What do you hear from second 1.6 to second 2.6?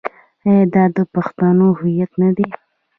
هویت نه دی؟